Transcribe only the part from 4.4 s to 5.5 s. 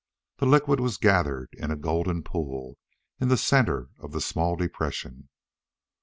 depression.